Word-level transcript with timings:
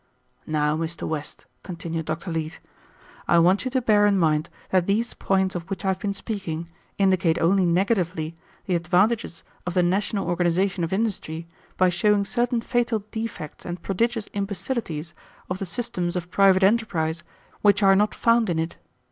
"Now, 0.47 0.75
Mr. 0.77 1.07
West," 1.07 1.45
continued 1.61 2.07
Dr. 2.07 2.31
Leete, 2.31 2.59
"I 3.27 3.37
want 3.37 3.65
you 3.65 3.69
to 3.69 3.83
bear 3.83 4.07
in 4.07 4.17
mind 4.17 4.49
that 4.71 4.87
these 4.87 5.13
points 5.13 5.53
of 5.53 5.69
which 5.69 5.85
I 5.85 5.89
have 5.89 5.99
been 5.99 6.15
speaking 6.15 6.69
indicate 6.97 7.37
only 7.37 7.67
negatively 7.67 8.35
the 8.65 8.73
advantages 8.73 9.43
of 9.67 9.75
the 9.75 9.83
national 9.83 10.27
organization 10.27 10.83
of 10.83 10.91
industry 10.91 11.45
by 11.77 11.89
showing 11.89 12.25
certain 12.25 12.61
fatal 12.61 13.03
defects 13.11 13.63
and 13.63 13.83
prodigious 13.83 14.27
imbecilities 14.33 15.13
of 15.51 15.59
the 15.59 15.67
systems 15.67 16.15
of 16.15 16.31
private 16.31 16.63
enterprise 16.63 17.23
which 17.61 17.83
are 17.83 17.95
not 17.95 18.15
found 18.15 18.49
in 18.49 18.57
it. 18.57 18.77